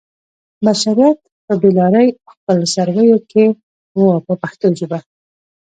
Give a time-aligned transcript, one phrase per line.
[0.65, 3.45] بشریت په بې لارۍ او خپل سرویو کې
[3.97, 4.99] و په پښتو ژبه.